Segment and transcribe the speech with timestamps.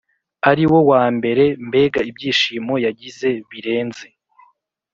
[0.49, 4.07] ariwo wambere mbega ibyishimo yagize birenze